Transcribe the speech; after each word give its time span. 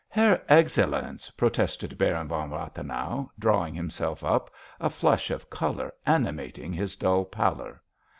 "Herr 0.09 0.41
Excellenz!" 0.49 1.29
protested 1.37 1.95
Baron 1.95 2.27
von 2.27 2.49
Rathenau, 2.49 3.29
drawing 3.37 3.75
himself 3.75 4.23
up, 4.23 4.49
a 4.79 4.89
flush 4.89 5.29
of 5.29 5.47
colour 5.51 5.93
animating 6.07 6.73
his 6.73 6.95
dull 6.95 7.23
pallor. 7.23 7.83